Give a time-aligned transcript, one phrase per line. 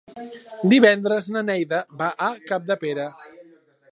[0.71, 3.09] Divendres na Neida va a Capdepera.